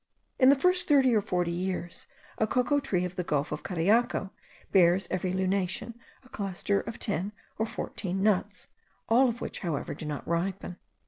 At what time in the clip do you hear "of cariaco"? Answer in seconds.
3.51-4.31